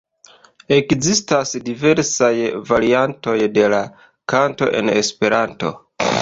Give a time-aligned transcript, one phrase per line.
[0.77, 2.29] Ekzistas diversaj
[2.71, 3.83] variantoj de la
[4.35, 5.75] kanto en Esperanto.